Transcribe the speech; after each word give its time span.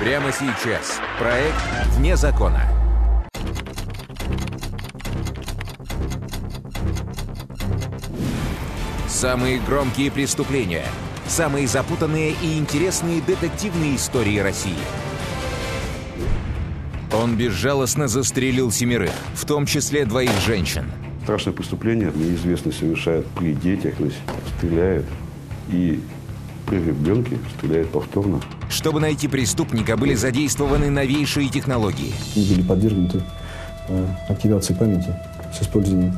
Прямо 0.00 0.32
сейчас. 0.32 0.98
Проект 1.18 1.54
«Вне 1.94 2.16
закона». 2.16 2.62
Самые 9.06 9.60
громкие 9.60 10.10
преступления. 10.10 10.86
Самые 11.26 11.66
запутанные 11.68 12.32
и 12.42 12.58
интересные 12.58 13.20
детективные 13.20 13.96
истории 13.96 14.38
России. 14.38 14.72
Он 17.12 17.36
безжалостно 17.36 18.08
застрелил 18.08 18.70
семерых, 18.70 19.12
в 19.34 19.44
том 19.44 19.66
числе 19.66 20.06
двоих 20.06 20.32
женщин. 20.46 20.90
Страшное 21.24 21.52
преступление 21.52 22.10
неизвестный 22.14 22.72
совершает 22.72 23.26
при 23.26 23.52
детях, 23.52 23.96
то 23.96 24.04
есть 24.04 24.16
стреляет 24.56 25.04
и 25.68 26.00
при 26.66 26.76
ребенке 26.76 27.36
стреляет 27.58 27.90
повторно. 27.90 28.40
Чтобы 28.70 29.00
найти 29.00 29.26
преступника, 29.28 29.96
были 29.96 30.14
задействованы 30.14 30.90
новейшие 30.90 31.48
технологии. 31.48 32.14
Они 32.36 32.46
были 32.46 32.62
подвергнуты 32.62 33.20
э, 33.88 34.06
активации 34.28 34.74
памяти 34.74 35.12
с 35.52 35.60
использованием 35.62 36.16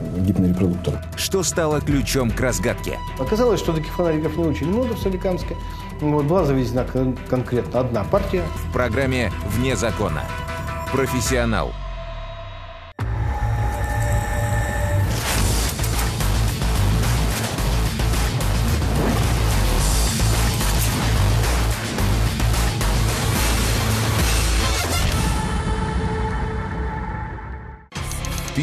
э, 0.00 0.20
гипнорепродуктора. 0.20 1.00
Что 1.16 1.44
стало 1.44 1.80
ключом 1.80 2.30
к 2.32 2.40
разгадке? 2.40 2.98
Оказалось, 3.20 3.60
что 3.60 3.72
таких 3.72 3.92
фонариков 3.94 4.36
не 4.36 4.44
очень 4.44 4.66
много 4.68 4.94
в 4.94 4.98
Соликамске. 4.98 5.56
Вот, 6.00 6.24
была 6.26 6.44
завезена 6.44 6.84
кон- 6.84 7.16
конкретно 7.30 7.80
одна 7.80 8.02
партия. 8.04 8.42
В 8.68 8.72
программе 8.72 9.32
«Вне 9.50 9.76
закона». 9.76 10.24
Профессионал. 10.92 11.72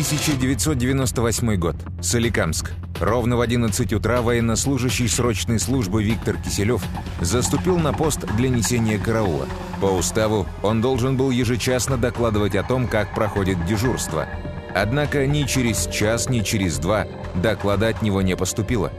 1998 0.04 1.56
год. 1.56 1.78
Соликамск. 2.02 2.72
Ровно 3.00 3.38
в 3.38 3.42
11 3.42 3.94
утра 3.94 4.22
военнослужащий 4.22 5.08
срочной 5.08 5.60
службы 5.60 6.04
Виктор 6.04 6.36
Киселев 6.36 6.84
заступил 7.22 7.80
на 7.80 7.94
пост 7.94 8.20
для 8.36 8.50
несения 8.50 9.00
караула. 9.00 9.48
По 9.80 9.86
уставу 9.86 10.46
он 10.62 10.82
должен 10.82 11.16
был 11.16 11.32
ежечасно 11.32 11.98
докладывать 11.98 12.56
о 12.56 12.64
том, 12.64 12.88
как 12.88 13.16
проходит 13.16 13.66
дежурство. 13.66 14.28
Однако 14.76 15.26
ни 15.26 15.44
через 15.44 15.88
час, 15.88 16.28
ни 16.30 16.42
через 16.42 16.80
два 16.80 17.08
доклада 17.36 17.88
от 17.88 18.02
него 18.02 18.22
не 18.22 18.36
поступило. 18.36 18.92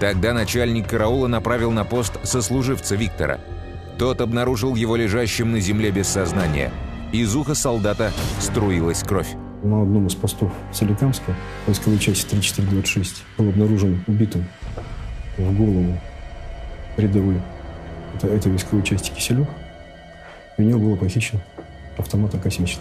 Тогда 0.00 0.32
начальник 0.32 0.88
караула 0.88 1.28
направил 1.28 1.70
на 1.70 1.84
пост 1.84 2.14
сослуживца 2.24 2.96
Виктора. 2.96 3.38
Тот 3.98 4.20
обнаружил 4.20 4.74
его 4.74 4.96
лежащим 4.96 5.52
на 5.52 5.60
земле 5.60 5.92
без 5.92 6.08
сознания. 6.08 6.72
Из 7.12 7.36
уха 7.36 7.54
солдата 7.54 8.12
струилась 8.40 9.04
кровь. 9.04 9.36
На 9.62 9.82
одном 9.82 10.06
из 10.06 10.14
постов 10.14 10.50
в 10.70 10.74
Соликамске, 10.74 11.34
войсковой 11.66 11.98
части 11.98 12.30
3426, 12.30 13.24
был 13.36 13.50
обнаружен 13.50 14.02
убитым 14.06 14.46
в 15.36 15.54
голову 15.54 15.98
рядовой 16.96 17.42
это, 18.14 18.28
этой 18.28 18.52
войсковой 18.52 18.82
части 18.82 19.10
Киселев. 19.10 19.46
И 20.56 20.62
у 20.62 20.64
него 20.64 20.78
было 20.80 20.96
похищен 20.96 21.40
автомат 21.98 22.34
АК-74. 22.34 22.78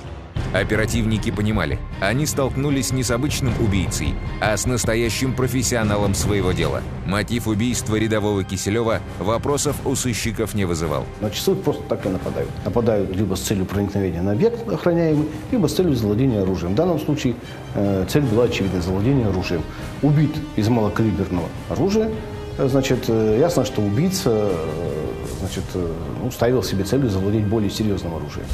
Оперативники 0.54 1.30
понимали, 1.30 1.78
они 2.02 2.26
столкнулись 2.26 2.92
не 2.92 3.04
с 3.04 3.12
обычным 3.12 3.54
убийцей, 3.62 4.16
а 4.42 4.58
с 4.58 4.66
настоящим 4.66 5.34
профессионалом 5.34 6.16
своего 6.16 6.54
дела. 6.54 6.82
Мотив 7.06 7.48
убийства 7.48 7.96
рядового 7.96 8.44
Киселева 8.44 9.00
вопросов 9.20 9.76
у 9.86 9.94
сыщиков 9.96 10.56
не 10.56 10.66
вызывал. 10.66 11.06
На 11.22 11.30
часовых 11.30 11.62
просто 11.64 11.84
так 11.84 12.06
и 12.06 12.10
нападают. 12.10 12.50
Нападают 12.66 13.16
либо 13.16 13.36
с 13.36 13.42
целью 13.42 13.66
проникновения 13.66 14.22
на 14.24 14.32
объект 14.32 14.68
охраняемый, 14.68 15.28
либо 15.52 15.68
с 15.68 15.76
целью 15.76 15.96
завладения 15.96 16.42
оружием. 16.42 16.74
В 16.74 16.76
данном 16.76 17.00
случае 17.00 17.36
э, 17.76 18.06
цель 18.10 18.24
была 18.24 18.46
очевидна– 18.46 18.82
завладение 18.82 19.28
оружием. 19.28 19.62
Убит 20.02 20.36
из 20.56 20.68
малокалиберного 20.68 21.48
оружия. 21.70 22.10
Э, 22.58 22.68
Значит, 22.68 23.06
э, 23.08 23.38
ясно, 23.40 23.66
что 23.66 23.82
убийца 23.82 24.32
э, 24.32 24.66
значит, 25.40 25.64
ну, 26.24 26.32
ставил 26.32 26.64
себе 26.64 26.84
целью 26.84 27.10
завладеть 27.10 27.46
более 27.46 27.70
серьезным 27.70 28.16
оружием. 28.16 28.46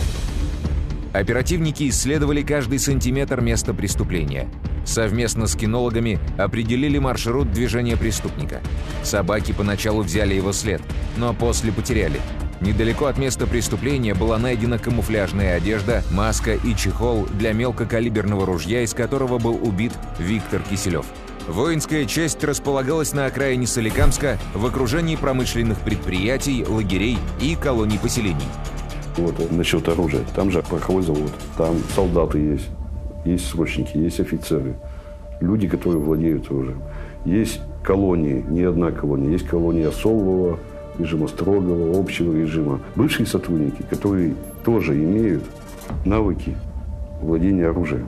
Оперативники 1.15 1.87
исследовали 1.87 2.41
каждый 2.41 2.77
сантиметр 2.77 3.39
места 3.39 3.73
преступления. 3.73 4.49
Совместно 4.85 5.47
с 5.47 5.55
кинологами 5.55 6.19
определили 6.37 6.97
маршрут 6.99 7.53
движения 7.53 7.95
преступника. 7.95 8.59
Собаки 9.01 9.53
поначалу 9.53 10.01
взяли 10.01 10.33
его 10.33 10.51
след, 10.51 10.81
но 11.15 11.33
после 11.33 11.71
потеряли. 11.71 12.19
Недалеко 12.59 13.05
от 13.05 13.17
места 13.17 13.47
преступления 13.47 14.13
была 14.13 14.37
найдена 14.37 14.77
камуфляжная 14.77 15.55
одежда, 15.55 16.03
маска 16.11 16.53
и 16.53 16.75
чехол 16.75 17.25
для 17.27 17.53
мелкокалиберного 17.53 18.45
ружья, 18.45 18.81
из 18.81 18.93
которого 18.93 19.39
был 19.39 19.57
убит 19.65 19.93
Виктор 20.19 20.61
Киселев. 20.69 21.05
Воинская 21.47 22.03
часть 22.05 22.43
располагалась 22.43 23.13
на 23.13 23.25
окраине 23.27 23.67
Соликамска 23.67 24.37
в 24.53 24.65
окружении 24.65 25.15
промышленных 25.15 25.79
предприятий, 25.79 26.65
лагерей 26.67 27.17
и 27.39 27.55
колоний 27.55 27.99
поселений. 27.99 28.47
Вот 29.17 29.51
насчет 29.51 29.87
оружия. 29.87 30.21
Там 30.35 30.51
же 30.51 30.61
пороховой 30.61 31.01
завод, 31.01 31.31
там 31.57 31.77
солдаты 31.95 32.39
есть, 32.39 32.69
есть 33.23 33.47
срочники, 33.47 33.97
есть 33.97 34.19
офицеры, 34.19 34.75
люди, 35.39 35.67
которые 35.67 36.01
владеют 36.01 36.47
оружием. 36.47 36.81
Есть 37.23 37.61
колонии, 37.83 38.43
не 38.47 38.63
одна 38.63 38.91
колония, 38.91 39.31
есть 39.31 39.47
колония 39.47 39.89
особого 39.89 40.59
режима, 40.99 41.27
строгого, 41.27 41.99
общего 41.99 42.33
режима. 42.33 42.79
Бывшие 42.95 43.25
сотрудники, 43.25 43.83
которые 43.89 44.35
тоже 44.63 44.95
имеют 44.95 45.43
навыки 46.05 46.55
владения 47.21 47.67
оружием. 47.67 48.07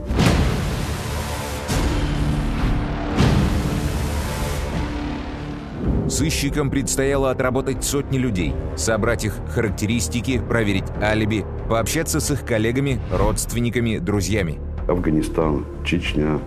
Сыщикам 6.09 6.69
предстояло 6.69 7.31
отработать 7.31 7.84
сотни 7.84 8.18
людей, 8.18 8.53
собрать 8.78 9.25
их 9.25 9.34
характеристики, 9.50 10.40
проверить 10.40 10.85
алиби, 11.01 11.45
пообщаться 11.69 12.19
с 12.19 12.31
их 12.31 12.45
коллегами, 12.45 13.00
родственниками, 13.12 13.97
друзьями. 13.97 14.59
Афганистан, 14.88 15.66
Чечня, 15.85 16.40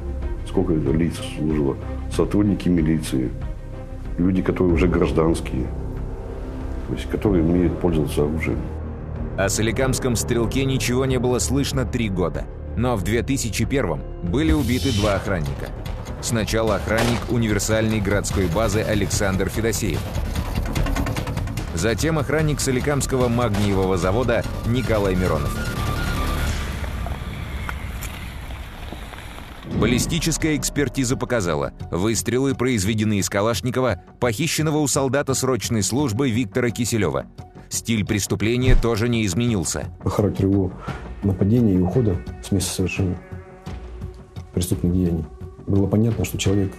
сколько 0.49 0.73
это 0.73 0.91
лиц 0.93 1.15
служило, 1.37 1.77
сотрудники 2.11 2.69
милиции, 2.69 3.31
люди, 4.17 4.41
которые 4.41 4.75
уже 4.75 4.89
гражданские, 4.89 5.67
то 6.89 6.95
есть 6.95 7.11
которые 7.11 7.45
умеют 7.45 7.79
пользоваться 7.81 8.23
оружием. 8.23 8.59
О 9.37 9.49
Соликамском 9.49 10.17
стрелке 10.17 10.65
ничего 10.65 11.05
не 11.05 11.19
было 11.19 11.39
слышно 11.39 11.85
три 11.85 12.09
года. 12.09 12.45
Но 12.77 12.97
в 12.97 13.03
2001 13.03 14.01
были 14.23 14.53
убиты 14.53 14.93
два 14.93 15.15
охранника. 15.15 15.69
Сначала 16.23 16.77
охранник 16.77 17.21
универсальной 17.31 18.01
городской 18.01 18.47
базы 18.47 18.81
Александр 18.81 19.49
Федосеев. 19.49 20.01
Затем 21.75 22.19
охранник 22.19 22.61
Соликамского 22.61 23.29
магниевого 23.29 23.97
завода 23.97 24.45
Николай 24.67 25.15
Миронов. 25.15 25.57
Баллистическая 29.81 30.57
экспертиза 30.57 31.17
показала, 31.17 31.73
выстрелы 31.91 32.55
произведены 32.55 33.19
из 33.19 33.31
Калашникова, 33.31 34.03
похищенного 34.21 34.77
у 34.77 34.87
солдата 34.87 35.33
срочной 35.33 35.83
службы 35.83 36.29
Виктора 36.29 36.69
Киселева. 36.69 37.27
Стиль 37.71 38.05
преступления 38.05 38.77
тоже 38.77 39.09
не 39.09 39.25
изменился. 39.25 39.87
По 40.03 40.11
характеру 40.11 40.51
его 40.51 40.73
нападения 41.23 41.77
и 41.77 41.79
ухода 41.79 42.17
с 42.47 42.53
места 42.53 42.75
совершения 42.75 43.19
преступных 44.53 44.93
деяний 44.93 45.25
было 45.71 45.87
понятно, 45.87 46.25
что 46.25 46.37
человек 46.37 46.73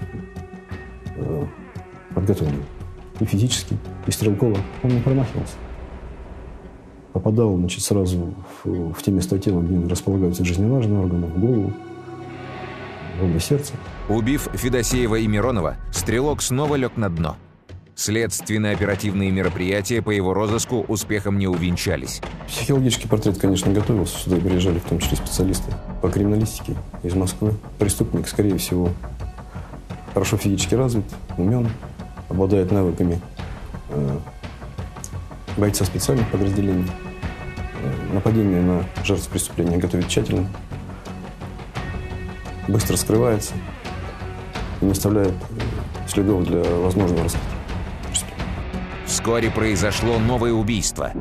э, 1.16 1.46
подготовлен 2.14 2.64
и 3.20 3.26
физически, 3.26 3.78
и 4.06 4.12
стрелково. 4.12 4.58
Он 4.84 4.92
не 4.92 5.02
промахивался. 5.02 5.56
Попадал 7.14 7.58
значит, 7.58 7.82
сразу 7.82 8.34
в, 8.64 8.94
в 8.94 9.04
те 9.04 9.12
места 9.12 9.38
тела, 9.38 9.62
где 9.62 9.88
располагаются 9.88 10.46
жизненно 10.46 10.74
важные 10.74 11.00
органы, 11.00 11.28
в 11.28 11.40
голову, 11.40 11.74
в 13.20 13.24
область 13.24 13.48
сердца. 13.48 13.74
Убив 14.10 14.50
Федосеева 14.54 15.16
и 15.16 15.28
Миронова, 15.28 15.76
стрелок 15.92 16.42
снова 16.42 16.76
лег 16.76 16.98
на 16.98 17.10
дно. 17.10 17.36
Следственно-оперативные 18.02 19.30
мероприятия 19.30 20.02
по 20.02 20.10
его 20.10 20.34
розыску 20.34 20.84
успехом 20.88 21.38
не 21.38 21.48
увенчались. 21.48 22.20
Психологический 22.48 23.08
портрет, 23.08 23.38
конечно, 23.38 23.72
готовился. 23.72 24.18
Сюда 24.18 24.38
приезжали 24.38 24.80
в 24.80 24.86
том 24.86 24.98
числе 24.98 25.18
специалисты 25.18 25.72
по 26.02 26.10
криминалистике 26.10 26.74
из 27.04 27.14
Москвы. 27.14 27.54
Преступник, 27.78 28.28
скорее 28.28 28.58
всего, 28.58 28.90
хорошо 30.16 30.38
физически 30.38 30.74
развит, 30.74 31.06
умен, 31.38 31.70
обладает 32.28 32.72
навыками 32.72 33.22
э, 33.90 34.18
бойца 35.58 35.86
специальных 35.86 36.28
подразделений. 36.32 36.90
Э, 37.84 38.14
нападение 38.16 38.64
на 38.64 38.84
жертв 39.04 39.30
преступления 39.30 39.78
готовит 39.78 40.08
тщательно, 40.08 40.50
быстро 42.68 42.98
скрывается 42.98 43.54
не 44.82 44.90
оставляет 44.92 45.34
э, 45.34 46.08
следов 46.08 46.44
для 46.46 46.64
возможного 46.64 47.26
раскрытия 47.26 47.51
вскоре 49.22 49.52
произошло 49.52 50.18
новое 50.18 50.52
убийство. 50.52 51.14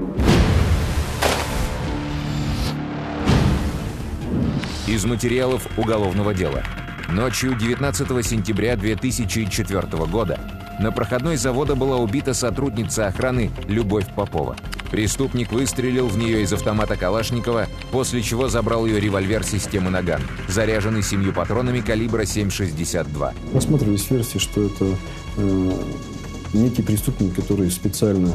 Из 4.87 5.05
материалов 5.05 5.67
уголовного 5.77 6.33
дела. 6.33 6.63
Ночью 7.11 7.55
19 7.55 8.27
сентября 8.27 8.77
2004 8.77 9.83
года 10.07 10.41
на 10.81 10.93
проходной 10.93 11.37
завода 11.37 11.75
была 11.75 11.99
убита 11.99 12.33
сотрудница 12.33 13.07
охраны 13.07 13.51
Любовь 13.69 14.07
Попова. 14.15 14.57
Преступник 14.91 15.53
выстрелил 15.53 16.07
в 16.09 16.17
нее 16.17 16.43
из 16.43 16.55
автомата 16.55 16.97
Калашникова, 16.97 17.67
после 17.93 18.23
чего 18.23 18.49
забрал 18.49 18.87
ее 18.87 18.99
револьвер 18.99 19.45
системы 19.45 19.91
«Наган», 19.91 20.23
заряженный 20.49 21.03
семью 21.03 21.35
патронами 21.35 21.81
калибра 21.81 22.23
7,62. 22.23 23.35
Рассматривались 23.53 24.11
версии, 24.11 24.39
что 24.39 24.63
это 24.63 24.87
э, 25.37 25.73
некий 26.53 26.83
преступник, 26.83 27.35
который 27.35 27.71
специально 27.71 28.31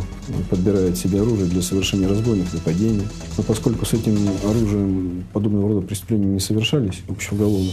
подбирает 0.50 0.98
себе 0.98 1.22
оружие 1.22 1.48
для 1.48 1.62
совершения 1.62 2.08
разгонных 2.08 2.54
нападений. 2.54 3.08
Но 3.38 3.44
поскольку 3.44 3.86
с 3.86 3.94
этим 3.94 4.18
оружием 4.44 5.26
подобного 5.34 5.70
рода 5.70 5.82
преступления 5.86 6.28
не 6.28 6.40
совершались 6.40 7.02
общеуголовно, 7.08 7.72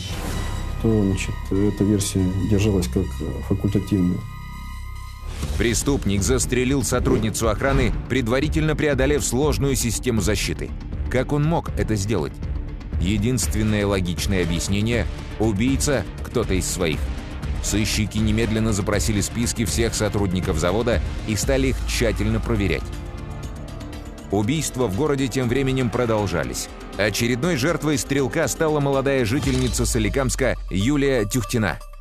то 0.82 1.02
значит, 1.02 1.34
эта 1.50 1.84
версия 1.84 2.24
держалась 2.50 2.88
как 2.88 3.04
факультативная. 3.48 4.18
Преступник 5.58 6.22
застрелил 6.22 6.82
сотрудницу 6.82 7.48
охраны, 7.48 7.92
предварительно 8.08 8.74
преодолев 8.74 9.24
сложную 9.24 9.76
систему 9.76 10.20
защиты. 10.20 10.70
Как 11.10 11.32
он 11.32 11.44
мог 11.44 11.70
это 11.76 11.94
сделать? 11.94 12.32
Единственное 13.00 13.86
логичное 13.86 14.42
объяснение– 14.42 15.06
убийца– 15.38 16.04
кто-то 16.24 16.54
из 16.54 16.66
своих. 16.66 16.98
Сыщики 17.62 18.18
немедленно 18.18 18.72
запросили 18.72 19.20
списки 19.20 19.64
всех 19.64 19.94
сотрудников 19.94 20.58
завода 20.58 21.00
и 21.26 21.36
стали 21.36 21.68
их 21.68 21.76
тщательно 21.86 22.40
проверять. 22.40 22.82
Убийства 24.30 24.86
в 24.86 24.96
городе 24.96 25.28
тем 25.28 25.48
временем 25.48 25.90
продолжались. 25.90 26.68
Очередной 26.96 27.56
жертвой 27.56 27.98
стрелка 27.98 28.48
стала 28.48 28.80
молодая 28.80 29.24
жительница 29.24 29.86
Соликамска 29.86 30.56
Юлия 30.70 31.24
Тюхтина– 31.24 31.78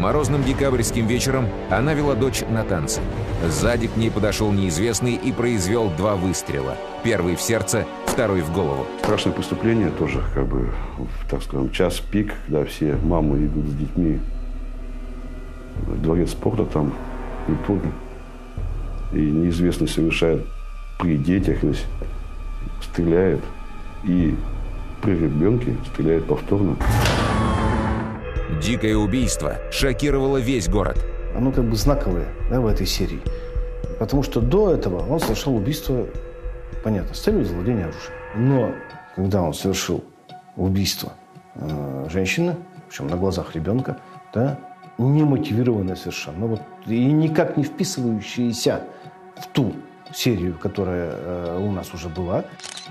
Морозным 0.00 0.42
декабрьским 0.42 1.06
вечером 1.06 1.46
она 1.68 1.92
вела 1.92 2.14
дочь 2.14 2.42
на 2.48 2.64
танцы. 2.64 3.02
Сзади 3.46 3.86
к 3.86 3.98
ней 3.98 4.10
подошел 4.10 4.50
неизвестный 4.50 5.12
и 5.12 5.30
произвел 5.30 5.90
два 5.90 6.16
выстрела. 6.16 6.78
Первый 7.04 7.36
в 7.36 7.42
сердце, 7.42 7.84
второй 8.06 8.40
в 8.40 8.50
голову. 8.50 8.86
Страшное 9.02 9.34
преступление 9.34 9.90
тоже, 9.90 10.22
как 10.32 10.46
бы, 10.46 10.72
так 11.28 11.42
скажем, 11.42 11.70
час 11.70 12.00
пик, 12.00 12.32
когда 12.46 12.64
все 12.64 12.96
мамы 13.04 13.44
идут 13.44 13.66
с 13.66 13.74
детьми 13.74 14.20
в 15.82 16.00
дворец 16.00 16.30
спорта 16.30 16.64
там, 16.64 16.94
культурный. 17.44 17.92
И 19.12 19.18
неизвестный 19.18 19.88
совершает 19.88 20.46
при 20.98 21.18
детях, 21.18 21.58
стреляет 22.80 23.40
и 24.04 24.34
при 25.02 25.12
ребенке 25.12 25.76
стреляет 25.92 26.24
повторно. 26.24 26.76
Дикое 28.60 28.94
убийство 28.94 29.56
шокировало 29.72 30.36
весь 30.36 30.68
город. 30.68 30.98
Оно 31.34 31.50
как 31.50 31.64
бы 31.64 31.76
знаковое 31.76 32.28
да, 32.50 32.60
в 32.60 32.66
этой 32.66 32.86
серии. 32.86 33.22
Потому 33.98 34.22
что 34.22 34.42
до 34.42 34.74
этого 34.74 35.06
он 35.10 35.18
совершил 35.18 35.56
убийство, 35.56 36.06
понятно, 36.84 37.14
с 37.14 37.20
целью 37.20 37.44
завладения 37.46 37.84
оружием. 37.84 38.12
Но 38.36 38.74
когда 39.16 39.40
он 39.40 39.54
совершил 39.54 40.04
убийство 40.56 41.14
э, 41.54 42.08
женщины, 42.10 42.54
причем 42.88 43.06
на 43.06 43.16
глазах 43.16 43.54
ребенка, 43.54 43.96
да, 44.34 44.58
немотивированное 44.98 45.96
совершенно, 45.96 46.46
вот, 46.46 46.60
и 46.86 47.06
никак 47.06 47.56
не 47.56 47.64
вписывающееся 47.64 48.82
в 49.38 49.46
ту 49.48 49.72
серию, 50.14 50.58
которая 50.58 51.12
э, 51.12 51.58
у 51.58 51.72
нас 51.72 51.94
уже 51.94 52.10
была. 52.10 52.44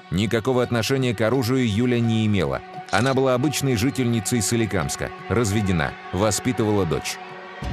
Никакого 0.09 0.63
отношения 0.63 1.13
к 1.13 1.21
оружию 1.21 1.67
Юля 1.71 1.99
не 1.99 2.25
имела. 2.25 2.61
Она 2.91 3.13
была 3.13 3.35
обычной 3.35 3.75
жительницей 3.75 4.41
Соликамска, 4.41 5.11
разведена, 5.29 5.91
воспитывала 6.11 6.85
дочь. 6.85 7.17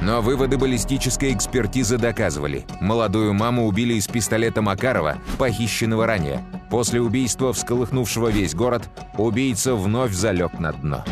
Но 0.01 0.21
выводы 0.21 0.57
баллистической 0.57 1.33
экспертизы 1.33 1.97
доказывали. 1.97 2.65
Молодую 2.81 3.33
маму 3.33 3.67
убили 3.67 3.93
из 3.93 4.07
пистолета 4.07 4.61
Макарова, 4.61 5.17
похищенного 5.37 6.05
ранее. 6.05 6.43
После 6.69 7.01
убийства, 7.01 7.53
всколыхнувшего 7.53 8.27
весь 8.27 8.53
город, 8.53 8.89
убийца 9.17 9.75
вновь 9.75 10.11
залег 10.11 10.59
на 10.59 10.73
дно. 10.73 11.05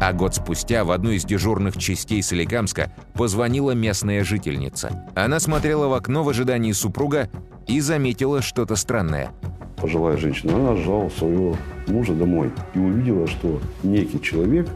А 0.00 0.12
год 0.12 0.34
спустя 0.34 0.84
в 0.84 0.90
одну 0.90 1.10
из 1.10 1.24
дежурных 1.24 1.76
частей 1.78 2.22
Соликамска 2.22 2.92
позвонила 3.14 3.70
местная 3.70 4.24
жительница. 4.24 5.10
Она 5.14 5.40
смотрела 5.40 5.88
в 5.88 5.94
окно 5.94 6.22
в 6.22 6.28
ожидании 6.28 6.72
супруга 6.72 7.30
и 7.66 7.80
заметила 7.80 8.42
что-то 8.42 8.76
странное– 8.76 9.30
пожилая 9.82 10.16
женщина, 10.16 10.54
она 10.54 10.76
ждала 10.76 11.10
своего 11.10 11.56
мужа 11.88 12.14
домой 12.14 12.52
и 12.74 12.78
увидела, 12.78 13.26
что 13.26 13.60
некий 13.82 14.22
человек 14.22 14.68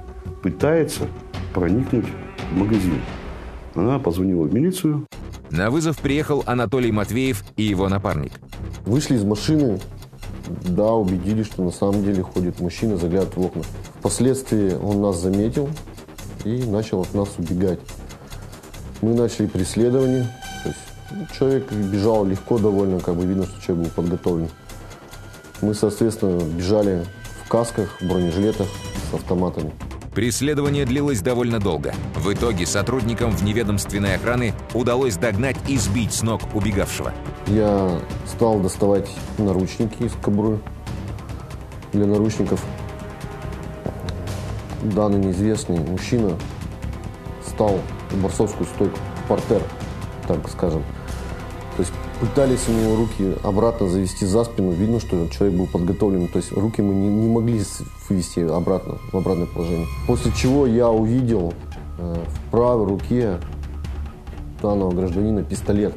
пытается 0.43 1.07
проникнуть 1.55 2.07
в 2.51 2.57
магазин. 2.57 3.01
Она 3.77 4.01
позвонила 4.01 4.43
в 4.43 4.53
милицию. 4.53 5.07
На 5.51 5.71
вызов 5.71 5.99
приехал 5.99 6.43
Анатолий 6.45 6.91
Матвеев 6.91 7.45
и 7.57 7.63
его 7.63 7.89
напарник. 7.89 8.33
Вышли 8.85 9.15
из 9.15 9.23
машины, 9.23 9.79
да, 10.65 10.93
убедились, 10.93 11.47
что 11.47 11.63
на 11.63 11.71
самом 11.71 12.03
деле 12.03 12.23
ходит 12.23 12.59
мужчина, 12.59 12.97
заглядывает 12.97 13.37
в 13.37 13.41
окна. 13.41 13.63
Впоследствии 14.01 14.75
он 14.75 15.03
нас 15.03 15.21
заметил 15.21 15.69
и 16.45 16.65
начал 16.65 17.03
от 17.03 17.15
нас 17.15 17.29
убегать. 17.39 17.79
Мы 19.03 19.15
начали 19.15 19.47
преследование. 19.47 20.27
То 20.65 20.69
есть, 20.71 20.81
ну, 21.13 21.27
человек 21.39 21.71
бежал 21.71 22.25
легко 22.25 22.59
довольно, 22.59 22.99
как 22.99 23.15
бы 23.15 23.25
видно, 23.25 23.45
что 23.45 23.63
человек 23.63 23.87
был 23.87 24.03
подготовлен. 24.03 24.49
Мы, 25.63 25.75
соответственно, 25.75 26.43
бежали 26.43 27.05
в 27.45 27.49
касках, 27.49 27.89
бронежилетах 28.01 28.67
с 29.11 29.15
автоматами. 29.15 29.73
Преследование 30.15 30.87
длилось 30.87 31.21
довольно 31.21 31.61
долго. 31.61 31.95
В 32.15 32.33
итоге 32.33 32.65
сотрудникам 32.65 33.31
вневедомственной 33.31 34.15
охраны 34.17 34.55
удалось 34.73 35.17
догнать 35.17 35.57
и 35.69 35.77
сбить 35.77 36.15
с 36.15 36.23
ног 36.23 36.41
убегавшего. 36.55 37.13
Я 37.49 38.01
стал 38.27 38.61
доставать 38.61 39.11
наручники 39.37 40.05
из 40.05 40.13
кобуры 40.23 40.59
для 41.93 42.07
наручников. 42.07 42.65
Данный 44.83 45.19
неизвестный 45.19 45.81
мужчина 45.81 46.39
стал 47.47 47.81
в 48.11 48.23
борцовскую 48.23 48.67
стойку, 48.67 48.99
портер, 49.29 49.63
так 50.27 50.49
скажем. 50.49 50.83
То 51.77 51.83
есть 51.83 51.93
пытались 52.21 52.69
у 52.69 52.73
него 52.73 52.97
руки 52.97 53.35
обратно 53.43 53.89
завести 53.89 54.27
за 54.27 54.45
спину. 54.45 54.73
Видно, 54.73 55.01
что 55.01 55.29
человек 55.29 55.59
был 55.59 55.67
подготовлен. 55.67 56.29
То 56.29 56.39
есть 56.39 56.53
руки 56.53 56.83
мы 56.83 56.95
не, 56.95 57.09
не 57.09 57.29
могли 57.29 57.63
вывести 58.09 58.41
обратно, 58.41 58.99
в 59.13 59.17
обратное 59.17 59.47
положение. 59.47 59.87
После 60.07 60.33
чего 60.33 60.67
я 60.67 60.89
увидел 60.89 61.53
э, 61.99 62.17
в 62.27 62.51
правой 62.51 62.87
руке 62.87 63.39
данного 64.63 64.93
гражданина 64.93 65.43
пистолет. 65.43 65.95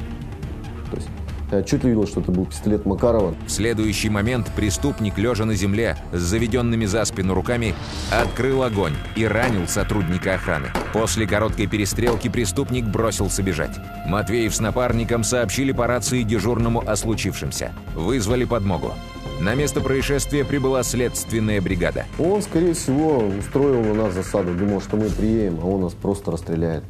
Я 1.52 1.60
отчетливо 1.60 1.90
видел, 1.90 2.08
что 2.08 2.22
это 2.22 2.32
был 2.32 2.46
пистолет 2.46 2.86
Макарова. 2.86 3.34
В 3.48 3.50
следующий 3.50 4.10
момент 4.10 4.52
преступник, 4.56 5.18
лежа 5.18 5.46
на 5.46 5.56
земле, 5.56 5.98
с 6.12 6.20
заведенными 6.20 6.86
за 6.86 7.04
спину 7.06 7.34
руками, 7.34 7.74
открыл 8.12 8.64
огонь 8.64 8.94
и 9.16 9.26
ранил 9.26 9.68
сотрудника 9.68 10.36
охраны. 10.36 10.68
После 10.94 11.26
короткой 11.26 11.68
перестрелки 11.68 12.30
преступник 12.30 12.86
бросился 12.86 13.42
бежать. 13.42 13.78
Матвеев 14.06 14.54
с 14.54 14.60
напарником 14.60 15.24
сообщили 15.24 15.72
по 15.72 15.88
рации 15.88 16.24
дежурному 16.24 16.84
о 16.86 16.96
случившемся. 16.96 17.74
Вызвали 17.96 18.46
подмогу. 18.46 18.94
На 19.40 19.56
место 19.56 19.82
происшествия 19.82 20.44
прибыла 20.44 20.84
следственная 20.84 21.62
бригада. 21.62 22.06
Он, 22.20 22.42
скорее 22.42 22.74
всего, 22.74 23.20
устроил 23.20 23.82
на 23.82 23.94
нас 23.94 24.14
засаду. 24.14 24.54
Думал, 24.54 24.82
что 24.82 24.98
мы 24.98 25.10
приедем, 25.10 25.60
а 25.64 25.66
он 25.66 25.82
нас 25.82 25.94
просто 25.94 26.32
расстреляет 26.32 26.84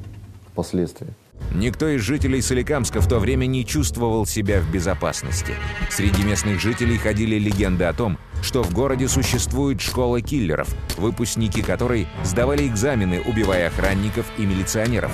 впоследствии. 0.51 1.13
Никто 1.53 1.87
из 1.89 2.01
жителей 2.01 2.41
Соликамска 2.41 3.01
в 3.01 3.07
то 3.07 3.19
время 3.19 3.45
не 3.45 3.65
чувствовал 3.65 4.25
себя 4.25 4.61
в 4.61 4.71
безопасности. 4.71 5.53
Среди 5.89 6.23
местных 6.23 6.61
жителей 6.61 6.97
ходили 6.97 7.37
легенды 7.37 7.85
о 7.85 7.93
том, 7.93 8.17
что 8.41 8.63
в 8.63 8.73
городе 8.73 9.07
существует 9.07 9.81
школа 9.81 10.21
киллеров, 10.21 10.69
выпускники 10.97 11.61
которой 11.61 12.07
сдавали 12.23 12.67
экзамены, 12.67 13.21
убивая 13.21 13.67
охранников 13.67 14.25
и 14.37 14.45
милиционеров. 14.45 15.11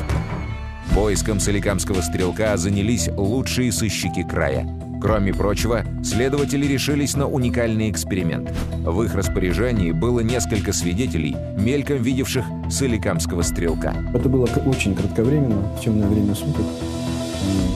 Поиском 0.93 1.39
соликамского 1.39 2.01
стрелка 2.01 2.55
занялись 2.57 3.09
лучшие 3.09 3.71
сыщики 3.71 4.23
края. 4.23 4.67
Кроме 5.01 5.33
прочего, 5.33 5.83
следователи 6.03 6.65
решились 6.65 7.15
на 7.15 7.27
уникальный 7.27 7.89
эксперимент. 7.89 8.51
В 8.83 9.03
их 9.03 9.13
распоряжении 9.13 9.91
было 9.91 10.21
несколько 10.21 10.73
свидетелей, 10.73 11.35
мельком 11.57 11.97
видевших 11.97 12.45
соликамского 12.69 13.41
стрелка. 13.41 13.93
Это 14.13 14.29
было 14.29 14.47
очень 14.65 14.95
кратковременно, 14.95 15.61
в 15.77 15.81
темное 15.81 16.07
время 16.07 16.33
суток. 16.33 16.65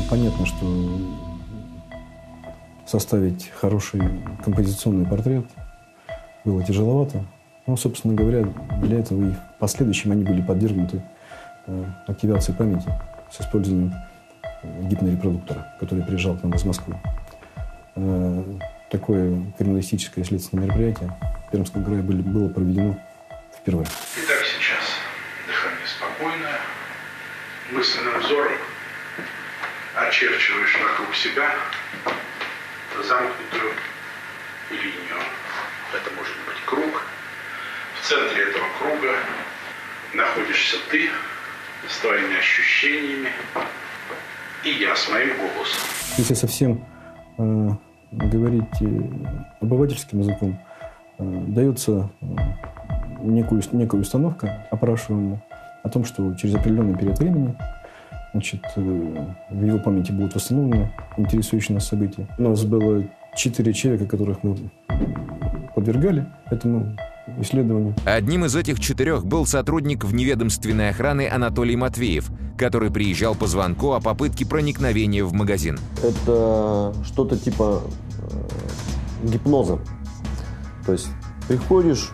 Понятно, 0.09 0.45
что 0.45 0.65
составить 2.85 3.49
хороший 3.49 4.01
композиционный 4.43 5.05
портрет 5.05 5.45
было 6.43 6.63
тяжеловато. 6.63 7.23
Но, 7.67 7.77
собственно 7.77 8.15
говоря, 8.15 8.47
для 8.81 8.99
этого 8.99 9.29
и 9.29 9.31
в 9.31 9.59
последующем 9.59 10.11
они 10.11 10.23
были 10.23 10.41
подвергнуты 10.41 11.03
э, 11.67 11.83
активации 12.07 12.51
памяти 12.51 12.89
с 13.29 13.41
использованием 13.41 13.93
гипнорепродуктора, 14.63 15.75
который 15.79 16.03
приезжал 16.03 16.37
к 16.37 16.43
нам 16.43 16.53
из 16.53 16.63
Москвы. 16.63 16.95
Э, 17.95 18.43
такое 18.89 19.41
криминалистическое 19.57 20.23
следственное 20.23 20.65
мероприятие 20.65 21.15
в 21.47 21.51
Пермском 21.51 21.83
крае 21.83 22.01
было 22.01 22.49
проведено 22.49 22.97
впервые. 23.57 23.87
Итак, 24.17 24.45
сейчас 24.45 24.83
дыхание 25.47 25.87
спокойное, 25.87 26.59
мысленным 27.71 28.19
взором 28.21 28.57
очерчиваешь 29.95 30.77
вокруг 30.81 31.15
себя 31.15 31.51
замкнутую 33.03 33.73
линию. 34.69 35.19
Это 35.93 36.15
может 36.15 36.35
быть 36.45 36.63
круг. 36.65 37.03
В 37.99 38.07
центре 38.07 38.43
этого 38.43 38.65
круга 38.79 39.15
находишься 40.13 40.77
ты 40.89 41.09
с 41.87 41.97
твоими 41.99 42.37
ощущениями 42.37 43.31
и 44.63 44.69
я 44.69 44.95
с 44.95 45.09
моим 45.09 45.29
голосом. 45.37 45.81
Если 46.17 46.33
совсем 46.33 46.83
э, 47.37 47.69
говорить 48.11 48.81
э, 48.81 49.01
обывательским 49.61 50.19
языком, 50.19 50.59
э, 51.17 51.43
дается 51.47 52.09
э, 52.21 52.25
некую, 53.21 53.61
некая 53.71 54.01
установка 54.01 54.67
опрашиваемому 54.71 55.41
о 55.83 55.89
том, 55.89 56.03
что 56.03 56.33
через 56.35 56.55
определенный 56.55 56.97
период 56.97 57.19
времени 57.19 57.55
значит, 58.33 58.61
э, 58.75 58.81
в 59.49 59.65
его 59.65 59.79
памяти 59.79 60.11
будут 60.11 60.35
восстановлены 60.35 60.91
интересующие 61.17 61.75
нас 61.75 61.87
события. 61.87 62.27
У 62.37 62.43
нас 62.43 62.63
было 62.63 63.03
четыре 63.35 63.73
человека, 63.73 64.05
которых 64.05 64.43
мы 64.43 64.57
подвергали 65.75 66.25
этому 66.49 66.97
исследованию. 67.39 67.95
Одним 68.05 68.45
из 68.45 68.55
этих 68.55 68.79
четырех 68.79 69.25
был 69.25 69.45
сотрудник 69.45 70.03
вневедомственной 70.03 70.89
охраны 70.89 71.29
Анатолий 71.29 71.75
Матвеев, 71.75 72.29
который 72.57 72.91
приезжал 72.91 73.35
по 73.35 73.47
звонку 73.47 73.93
о 73.93 73.99
попытке 73.99 74.45
проникновения 74.45 75.23
в 75.23 75.33
магазин. 75.33 75.79
Это 76.03 76.93
что-то 77.05 77.37
типа 77.37 77.81
э, 79.23 79.27
гипноза. 79.27 79.79
То 80.85 80.93
есть 80.93 81.07
приходишь, 81.47 82.09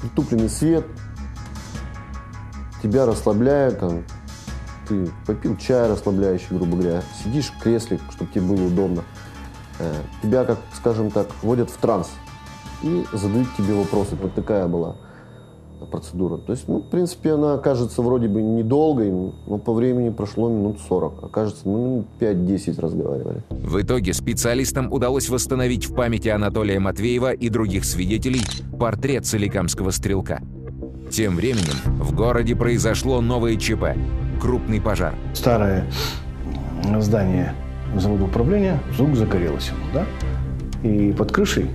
притупленный 0.00 0.48
свет, 0.48 0.86
тебя 2.82 3.06
расслабляют, 3.06 3.80
там, 3.80 4.04
ты 4.88 5.08
попил 5.26 5.56
чай 5.56 5.88
расслабляющий, 5.88 6.48
грубо 6.50 6.76
говоря, 6.76 7.02
сидишь 7.22 7.52
в 7.56 7.62
кресле, 7.62 8.00
чтобы 8.10 8.30
тебе 8.32 8.42
было 8.42 8.66
удобно. 8.66 9.04
Э, 9.78 9.94
тебя, 10.22 10.44
как, 10.44 10.58
скажем 10.74 11.10
так, 11.10 11.28
вводят 11.42 11.70
в 11.70 11.76
транс 11.76 12.10
и 12.82 13.04
задают 13.12 13.48
тебе 13.56 13.74
вопросы. 13.74 14.16
Вот 14.20 14.34
такая 14.34 14.66
была 14.68 14.96
процедура. 15.90 16.36
То 16.36 16.52
есть, 16.52 16.68
ну, 16.68 16.80
в 16.80 16.88
принципе, 16.88 17.32
она 17.32 17.58
кажется 17.58 18.02
вроде 18.02 18.28
бы 18.28 18.42
недолгой, 18.42 19.10
но 19.10 19.58
по 19.58 19.72
времени 19.72 20.10
прошло 20.10 20.48
минут 20.48 20.78
40. 20.88 21.24
Окажется, 21.24 21.62
ну, 21.64 21.86
минут 21.86 22.06
5-10 22.20 22.80
разговаривали. 22.80 23.42
В 23.50 23.80
итоге 23.80 24.12
специалистам 24.12 24.92
удалось 24.92 25.28
восстановить 25.28 25.88
в 25.88 25.94
памяти 25.94 26.28
Анатолия 26.28 26.78
Матвеева 26.78 27.32
и 27.32 27.48
других 27.48 27.84
свидетелей 27.84 28.42
портрет 28.78 29.26
соликамского 29.26 29.90
стрелка. 29.90 30.40
Тем 31.10 31.36
временем 31.36 31.74
в 32.00 32.14
городе 32.14 32.54
произошло 32.54 33.20
новое 33.20 33.56
ЧП– 33.56 33.96
крупный 34.40 34.80
пожар. 34.80 35.14
Старое 35.34 35.90
здание 37.00 37.54
завода 37.96 38.24
управления 38.24 38.80
вдруг 38.92 39.16
загорелось 39.16 39.68
ему, 39.68 39.84
да? 39.92 40.06
И 40.88 41.12
под 41.12 41.32
крышей 41.32 41.70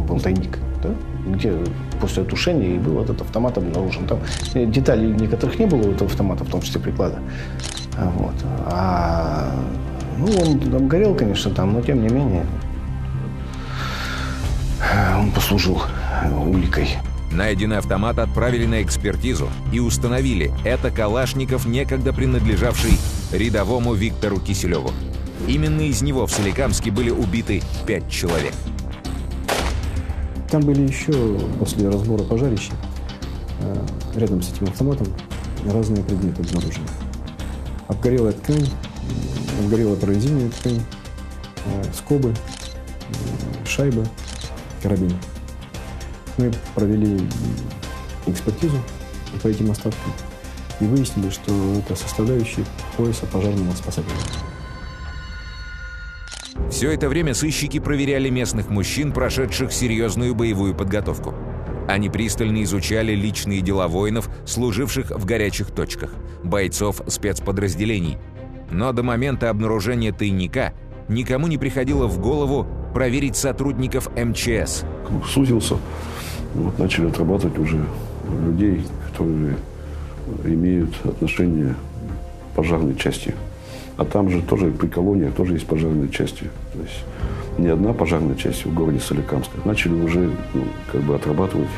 был 0.00 0.20
тайник, 0.20 0.58
да? 0.82 0.90
где 1.26 1.52
после 2.00 2.24
тушения 2.24 2.74
и 2.74 2.78
был 2.78 3.00
этот 3.02 3.22
автомат 3.22 3.56
обнаружен. 3.58 4.06
Там 4.06 4.18
деталей 4.70 5.12
некоторых 5.12 5.58
не 5.58 5.66
было 5.66 5.82
у 5.88 5.92
этого 5.92 6.10
автомата, 6.10 6.44
в 6.44 6.48
том 6.48 6.60
числе 6.60 6.80
приклада. 6.80 7.18
А, 7.96 8.10
Вот. 8.16 8.34
А, 8.66 9.54
ну, 10.18 10.26
он 10.26 10.58
там 10.60 10.88
горел, 10.88 11.14
конечно, 11.14 11.50
там, 11.50 11.72
но 11.72 11.80
тем 11.80 12.02
не 12.02 12.08
менее 12.08 12.44
он 15.18 15.30
послужил 15.32 15.82
уликой. 16.46 16.88
Найденный 17.32 17.78
автомат 17.78 18.18
отправили 18.18 18.66
на 18.66 18.82
экспертизу 18.82 19.48
и 19.72 19.80
установили– 19.80 20.52
это 20.64 20.90
Калашников, 20.90 21.66
некогда 21.66 22.12
принадлежавший 22.12 22.98
рядовому 23.32 23.94
Виктору 23.94 24.38
Киселеву. 24.38 24.92
Именно 25.48 25.82
из 25.82 26.00
него 26.00 26.26
в 26.26 26.30
Соликамске 26.30 26.92
были 26.92 27.10
убиты 27.10 27.62
пять 27.86 28.08
человек. 28.08 28.54
Там 30.54 30.62
были 30.62 30.82
еще, 30.82 31.12
после 31.58 31.88
разбора 31.88 32.22
пожарища, 32.22 32.70
э, 33.58 33.86
рядом 34.14 34.40
с 34.40 34.52
этим 34.52 34.68
автоматом 34.68 35.08
разные 35.66 36.04
предметы 36.04 36.42
обнаружены. 36.42 36.86
Обгорелая 37.88 38.34
ткань, 38.34 38.62
м, 38.62 39.64
обгорелая 39.64 39.96
прорезиненная 39.96 40.50
ткань, 40.50 40.80
э, 41.66 41.84
скобы, 41.92 42.28
э, 42.30 43.66
шайбы, 43.66 44.06
карабин. 44.80 45.12
Мы 46.36 46.52
провели 46.76 47.28
экспертизу 48.26 48.78
по 49.42 49.48
этим 49.48 49.72
остаткам 49.72 50.12
и 50.78 50.84
выяснили, 50.84 51.30
что 51.30 51.52
это 51.80 51.96
составляющие 51.96 52.64
пояса 52.96 53.26
пожарного 53.26 53.74
спасателя. 53.74 54.14
Все 56.74 56.90
это 56.90 57.08
время 57.08 57.34
сыщики 57.34 57.78
проверяли 57.78 58.30
местных 58.30 58.68
мужчин, 58.68 59.12
прошедших 59.12 59.72
серьезную 59.72 60.34
боевую 60.34 60.74
подготовку. 60.74 61.32
Они 61.86 62.10
пристально 62.10 62.64
изучали 62.64 63.12
личные 63.12 63.60
дела 63.60 63.86
воинов, 63.86 64.28
служивших 64.44 65.12
в 65.12 65.24
горячих 65.24 65.70
точках, 65.70 66.10
бойцов 66.42 67.00
спецподразделений. 67.06 68.18
Но 68.72 68.92
до 68.92 69.04
момента 69.04 69.50
обнаружения 69.50 70.10
тайника 70.10 70.74
никому 71.08 71.46
не 71.46 71.58
приходило 71.58 72.08
в 72.08 72.18
голову 72.18 72.66
проверить 72.92 73.36
сотрудников 73.36 74.08
МЧС. 74.16 74.82
Круг 75.06 75.28
сузился. 75.28 75.76
Вот 76.56 76.76
начали 76.76 77.06
отрабатывать 77.06 77.56
уже 77.56 77.84
людей, 78.44 78.84
которые 79.12 79.56
имеют 80.42 80.92
отношение 81.04 81.76
к 82.52 82.56
пожарной 82.56 82.96
части. 82.96 83.32
А 83.96 84.04
там 84.04 84.28
же 84.28 84.42
тоже 84.42 84.70
при 84.70 84.88
колониях 84.88 85.34
тоже 85.34 85.54
есть 85.54 85.66
пожарные 85.66 86.08
части. 86.08 86.44
То 86.72 86.80
есть 86.80 87.04
не 87.58 87.68
одна 87.68 87.92
пожарная 87.92 88.34
часть 88.34 88.64
в 88.64 88.74
городе 88.74 89.00
Соликамск. 89.00 89.50
Начали 89.64 89.94
уже 89.94 90.30
ну, 90.52 90.64
как 90.90 91.00
бы 91.02 91.14
отрабатывать 91.14 91.68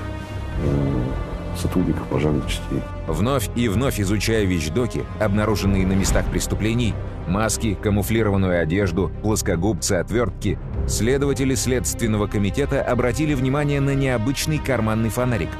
э, 0.65 1.59
сотрудников 1.59 2.07
пожарных 2.09 2.47
частей. 2.47 2.81
Вновь 3.07 3.51
и 3.55 3.69
вновь 3.69 4.01
изучая 4.01 4.45
вещдоки, 4.45 5.05
обнаруженные 5.21 5.87
на 5.87 5.93
местах 5.93 6.25
преступлений, 6.31 6.95
маски, 7.29 7.77
камуфлированную 7.81 8.61
одежду, 8.61 9.11
плоскогубцы, 9.23 9.93
отвертки, 9.93 10.59
следователи 10.89 11.55
Следственного 11.55 12.27
комитета 12.27 12.83
обратили 12.83 13.35
внимание 13.35 13.81
на 13.81 13.95
необычный 13.95 14.59
карманный 14.59 15.11
фонарик. 15.11 15.51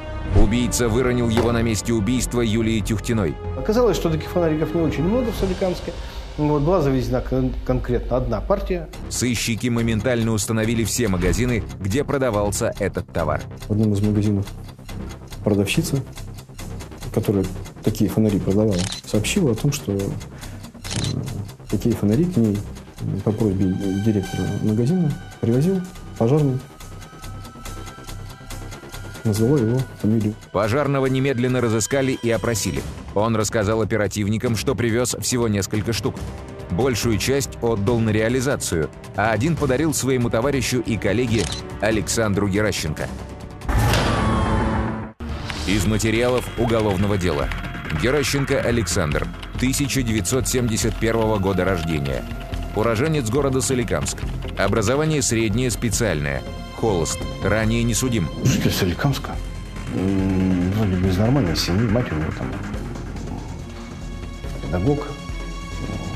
Убийца 0.41 0.89
выронил 0.89 1.29
его 1.29 1.51
на 1.51 1.61
месте 1.61 1.93
убийства 1.93 2.41
Юлии 2.41 2.79
Тюхтиной. 2.79 3.35
Оказалось, 3.57 3.95
что 3.95 4.09
таких 4.09 4.29
фонариков 4.29 4.73
не 4.73 4.81
очень 4.81 5.03
много 5.03 5.31
в 5.31 5.35
Соликамске. 5.35 5.93
Вот, 6.37 6.61
была 6.61 6.81
завезена 6.81 7.21
кон- 7.21 7.53
конкретно 7.65 8.17
одна 8.17 8.41
партия. 8.41 8.87
Сыщики 9.09 9.67
моментально 9.69 10.31
установили 10.31 10.83
все 10.83 11.07
магазины, 11.07 11.63
где 11.79 12.03
продавался 12.03 12.73
этот 12.79 13.11
товар. 13.11 13.41
В 13.67 13.71
одном 13.71 13.93
из 13.93 14.01
магазинов 14.01 14.45
продавщица, 15.43 15.97
которая 17.13 17.45
такие 17.83 18.09
фонари 18.09 18.39
продавала, 18.39 18.75
сообщила 19.05 19.51
о 19.51 19.55
том, 19.55 19.71
что 19.71 19.93
э, 19.93 19.99
такие 21.71 21.95
фонари 21.95 22.25
к 22.25 22.37
ней 22.37 22.57
по 23.23 23.31
просьбе 23.31 23.73
директора 24.05 24.43
магазина 24.61 25.11
привозил 25.41 25.81
пожарный. 26.17 26.59
Назвала 29.27 29.59
его 29.59 29.81
фамилию. 30.01 30.33
Пожарного 30.53 31.07
немедленно 31.07 31.59
разыскали 31.59 32.13
и 32.13 32.29
опросили. 32.31 32.81
Он 33.13 33.35
рассказал 33.35 33.81
оперативникам, 33.81 34.55
что 34.55 34.73
привез 34.73 35.17
всего 35.19 35.49
несколько 35.49 35.91
штук. 35.91 36.15
Большую 36.71 37.17
часть 37.17 37.61
отдал 37.61 37.99
на 37.99 38.11
реализацию, 38.11 38.89
а 39.17 39.31
один 39.31 39.57
подарил 39.57 39.93
своему 39.93 40.29
товарищу 40.29 40.79
и 40.79 40.95
коллеге 40.95 41.43
Александру 41.81 42.47
Геращенко. 42.47 43.09
Из 45.67 45.85
материалов 45.85 46.47
уголовного 46.57 47.17
дела. 47.17 47.49
Геращенко 48.01 48.61
Александр, 48.61 49.27
1971 49.55 51.41
года 51.41 51.65
рождения. 51.65 52.23
Уроженец 52.77 53.29
города 53.29 53.59
Соликамск. 53.59 54.19
Образование 54.57 55.21
среднее 55.21 55.69
специальное. 55.69 56.41
Холост. 56.77 57.17
Ранее 57.43 57.81
не 57.81 57.95
судим. 57.95 58.29
Житель 58.43 58.71
Соликамска. 58.71 59.35
Вроде 59.93 60.95
бы 60.95 61.07
из 61.07 61.17
нормальной 61.17 61.55
семьи. 61.55 61.87
Мать 61.89 62.11
у 62.11 62.15
него 62.15 62.31
там 62.37 62.51
педагог, 64.61 65.07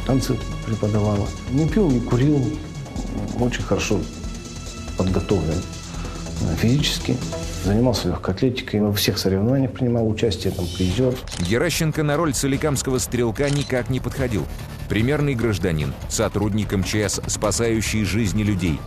танцы 0.06 0.38
преподавала. 0.65 1.27
Не 1.50 1.68
пил, 1.68 1.89
не 1.89 2.00
курил. 2.00 2.46
Очень 3.39 3.63
хорошо 3.63 4.00
подготовлен 4.98 5.60
физически. 6.58 7.18
Занимался 7.63 8.10
легкой 8.10 8.36
атлетикой. 8.36 8.82
Во 8.82 8.94
всех 8.94 9.18
соревнованиях 9.18 9.72
принимал 9.72 10.08
участие, 10.08 10.53
там, 10.53 10.68
призер. 10.68 11.15
Геращенко 11.39 12.03
на 12.03 12.18
роль 12.18 12.34
соликамского 12.34 13.00
стрелка 13.00 13.50
никак 13.50 13.89
не 13.89 14.00
подходил. 14.00 14.46
Примерный 14.89 15.36
гражданин, 15.36 15.94
сотрудник 16.10 16.74
МЧС, 16.74 17.22
спасающий 17.27 18.03
жизни 18.03 18.44
людей. 18.44 18.80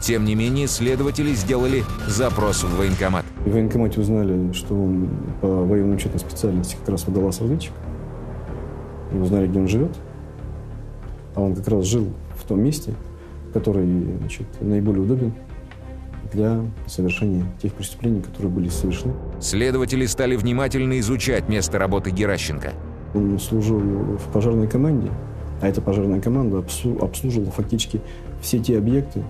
Тем 0.00 0.24
не 0.24 0.34
менее, 0.34 0.66
следователи 0.66 1.34
сделали 1.34 1.84
запрос 2.06 2.62
в 2.62 2.76
военкомат. 2.76 3.24
В 3.44 3.52
военкомате 3.52 4.00
узнали, 4.00 4.52
что 4.52 4.74
он 4.74 5.08
по 5.40 5.48
военно-учетной 5.48 6.20
специальности 6.20 6.76
как 6.80 6.90
раз 6.90 7.06
выдавался 7.06 7.42
разведчик. 7.42 7.72
И 9.12 9.16
узнали, 9.16 9.46
где 9.46 9.58
он 9.58 9.68
живет. 9.68 9.96
А 11.34 11.40
он 11.40 11.54
как 11.54 11.68
раз 11.68 11.84
жил 11.84 12.08
в 12.36 12.44
том 12.44 12.60
месте, 12.60 12.94
который 13.52 13.86
значит, 14.18 14.46
наиболее 14.60 15.02
удобен 15.02 15.34
для 16.32 16.60
совершения 16.86 17.44
тех 17.62 17.72
преступлений, 17.72 18.20
которые 18.20 18.50
были 18.50 18.68
совершены. 18.68 19.14
Следователи 19.40 20.04
стали 20.06 20.36
внимательно 20.36 20.98
изучать 21.00 21.48
место 21.48 21.78
работы 21.78 22.10
Геращенко. 22.10 22.72
Он 23.14 23.38
служил 23.38 23.78
в 23.78 24.32
пожарной 24.32 24.68
команде, 24.68 25.10
а 25.62 25.68
эта 25.68 25.80
пожарная 25.80 26.20
команда 26.20 26.58
обслуживала 26.58 27.50
фактически 27.50 28.00
все 28.42 28.58
те 28.58 28.76
объекты, 28.78 29.22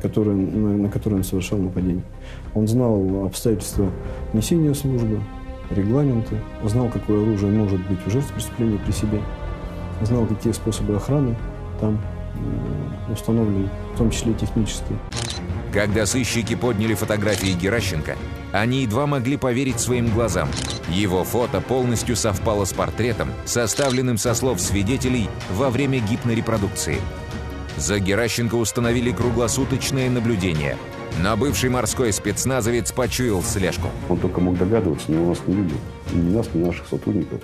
которые, 0.00 0.36
на, 0.36 0.76
на 0.76 0.88
которые 0.88 1.18
он 1.18 1.24
совершал 1.24 1.58
нападение. 1.58 2.02
Он 2.54 2.66
знал 2.66 3.24
обстоятельства 3.26 3.90
несения 4.32 4.74
службы, 4.74 5.20
регламенты, 5.70 6.36
знал, 6.64 6.88
какое 6.88 7.22
оружие 7.22 7.52
может 7.52 7.80
быть 7.88 7.98
у 8.06 8.10
жертв 8.10 8.32
преступления 8.32 8.78
при 8.78 8.92
себе, 8.92 9.20
знал, 10.02 10.26
какие 10.26 10.52
способы 10.52 10.96
охраны 10.96 11.36
там 11.80 12.00
установлены, 13.12 13.68
в 13.94 13.98
том 13.98 14.10
числе 14.10 14.34
технические. 14.34 14.98
Когда 15.72 16.04
сыщики 16.04 16.56
подняли 16.56 16.94
фотографии 16.94 17.52
Геращенко, 17.52 18.16
они 18.52 18.82
едва 18.82 19.06
могли 19.06 19.36
поверить 19.36 19.78
своим 19.78 20.08
глазам. 20.08 20.48
Его 20.88 21.22
фото 21.22 21.60
полностью 21.60 22.16
совпало 22.16 22.64
с 22.64 22.72
портретом, 22.72 23.28
составленным 23.44 24.18
со 24.18 24.34
слов 24.34 24.60
свидетелей 24.60 25.28
во 25.52 25.70
время 25.70 26.00
гипнорепродукции. 26.00 26.98
За 27.80 27.98
Геращенко 27.98 28.56
установили 28.56 29.10
круглосуточное 29.10 30.10
наблюдение. 30.10 30.76
Но 31.22 31.34
бывший 31.34 31.70
морской 31.70 32.12
спецназовец 32.12 32.92
почуял 32.92 33.42
слежку. 33.42 33.88
Он 34.10 34.18
только 34.18 34.38
мог 34.42 34.58
догадываться, 34.58 35.10
но 35.10 35.22
он 35.22 35.28
нас 35.30 35.38
не 35.46 35.54
видел. 35.54 35.76
Ни 36.12 36.36
нас, 36.36 36.46
ни 36.52 36.62
наших 36.62 36.86
сотрудников. 36.88 37.40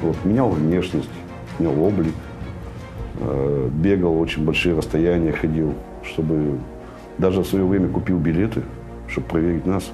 Вот. 0.00 0.16
Менял 0.24 0.50
внешность, 0.50 1.08
менял 1.58 1.76
облик, 1.82 2.14
э, 3.18 3.68
бегал 3.72 4.20
очень 4.20 4.44
большие 4.44 4.76
расстояния, 4.76 5.32
ходил, 5.32 5.74
чтобы 6.04 6.60
даже 7.18 7.40
в 7.40 7.46
свое 7.48 7.64
время 7.64 7.88
купил 7.88 8.18
билеты, 8.18 8.62
чтобы 9.08 9.26
проверить 9.26 9.66
нас, 9.66 9.90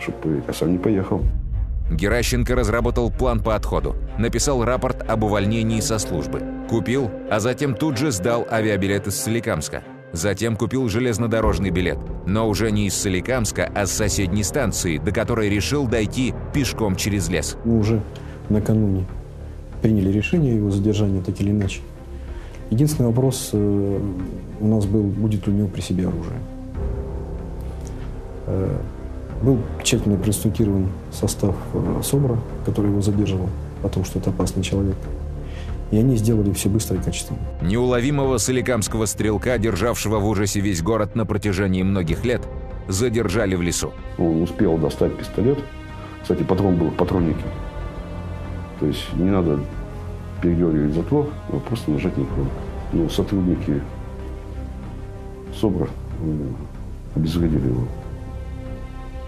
чтобы 0.00 0.18
проверить, 0.18 0.44
а 0.48 0.52
сам 0.52 0.72
не 0.72 0.78
поехал. 0.78 1.22
Геращенко 1.88 2.56
разработал 2.56 3.12
план 3.12 3.40
по 3.40 3.54
отходу, 3.54 3.94
написал 4.18 4.64
рапорт 4.64 5.08
об 5.08 5.22
увольнении 5.22 5.78
со 5.78 6.00
службы, 6.00 6.42
купил, 6.66 7.10
а 7.30 7.40
затем 7.40 7.74
тут 7.74 7.96
же 7.96 8.10
сдал 8.10 8.46
авиабилет 8.50 9.06
из 9.06 9.16
Соликамска. 9.16 9.82
Затем 10.12 10.56
купил 10.56 10.88
железнодорожный 10.88 11.70
билет, 11.70 11.98
но 12.26 12.48
уже 12.48 12.70
не 12.70 12.86
из 12.86 12.94
Соликамска, 12.94 13.70
а 13.74 13.86
с 13.86 13.92
соседней 13.92 14.42
станции, 14.42 14.98
до 14.98 15.12
которой 15.12 15.48
решил 15.48 15.86
дойти 15.86 16.34
пешком 16.52 16.96
через 16.96 17.28
лес. 17.28 17.56
Мы 17.64 17.78
уже 17.78 18.00
накануне 18.48 19.04
приняли 19.82 20.10
решение 20.10 20.56
его 20.56 20.70
задержания 20.70 21.22
так 21.22 21.40
или 21.40 21.50
иначе. 21.50 21.80
Единственный 22.70 23.06
вопрос 23.06 23.50
э, 23.52 24.00
у 24.60 24.66
нас 24.66 24.86
был, 24.86 25.02
будет 25.02 25.46
ли 25.46 25.52
у 25.52 25.56
него 25.56 25.68
при 25.68 25.80
себе 25.80 26.08
оружие. 26.08 26.38
Э, 28.46 28.76
был 29.42 29.58
тщательно 29.82 30.16
проинструктирован 30.16 30.88
состав 31.12 31.54
э, 31.74 32.00
СОБРа, 32.02 32.38
который 32.64 32.90
его 32.90 33.02
задерживал, 33.02 33.48
о 33.82 33.88
том, 33.88 34.04
что 34.04 34.18
это 34.18 34.30
опасный 34.30 34.62
человек. 34.62 34.96
И 35.90 35.98
они 35.98 36.16
сделали 36.16 36.52
все 36.52 36.68
быстро 36.68 36.96
и 36.96 37.00
качественно. 37.00 37.38
Неуловимого 37.62 38.38
соликамского 38.38 39.06
стрелка, 39.06 39.56
державшего 39.58 40.18
в 40.18 40.26
ужасе 40.26 40.60
весь 40.60 40.82
город 40.82 41.14
на 41.14 41.24
протяжении 41.26 41.82
многих 41.82 42.24
лет, 42.24 42.42
задержали 42.88 43.54
в 43.54 43.62
лесу. 43.62 43.92
Он 44.18 44.42
успел 44.42 44.76
достать 44.78 45.16
пистолет. 45.16 45.58
Кстати, 46.22 46.42
патрон 46.42 46.76
был 46.76 46.88
в 46.88 46.94
патроннике. 46.94 47.44
То 48.80 48.86
есть 48.86 49.12
не 49.14 49.30
надо 49.30 49.60
передергивать 50.42 50.94
затвор, 50.94 51.30
а 51.50 51.58
просто 51.60 51.90
нажать 51.90 52.16
на 52.16 52.24
кнопку. 52.24 52.50
Ну, 52.92 53.08
сотрудники 53.08 53.80
СОБРа 55.60 55.88
обезвредили 57.14 57.68
его. 57.68 57.84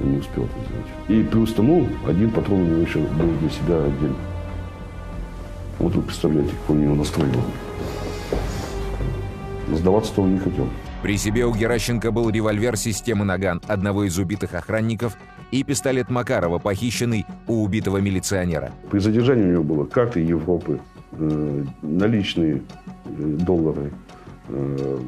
Он 0.00 0.12
не 0.12 0.18
успел 0.18 0.44
это 0.44 0.52
сделать. 0.68 0.86
И 1.08 1.28
плюс 1.28 1.52
тому, 1.54 1.86
один 2.06 2.30
патрон 2.30 2.60
у 2.60 2.64
него 2.64 2.80
еще 2.82 2.98
был 2.98 3.30
для 3.40 3.50
себя 3.50 3.84
отдельно. 3.84 4.16
Вот 5.78 5.94
вы 5.94 6.02
представляете, 6.02 6.52
какой 6.60 6.76
у 6.76 6.80
него 6.80 6.94
настрой 6.94 7.28
был. 7.28 7.42
Сдаваться-то 9.76 10.22
он 10.22 10.34
не 10.34 10.40
хотел. 10.40 10.68
При 11.02 11.16
себе 11.16 11.46
у 11.46 11.54
Геращенко 11.54 12.10
был 12.10 12.28
револьвер 12.30 12.76
системы 12.76 13.24
«Наган» 13.24 13.62
одного 13.68 14.04
из 14.04 14.18
убитых 14.18 14.54
охранников 14.54 15.16
и 15.52 15.62
пистолет 15.62 16.10
Макарова, 16.10 16.58
похищенный 16.58 17.24
у 17.46 17.62
убитого 17.62 17.98
милиционера. 17.98 18.72
При 18.90 18.98
задержании 18.98 19.44
у 19.44 19.52
него 19.52 19.62
было 19.62 19.84
карты 19.84 20.20
Европы, 20.20 20.80
э, 21.12 21.64
наличные 21.82 22.56
э, 22.56 22.60
доллары, 23.06 23.92
э, 24.48 24.98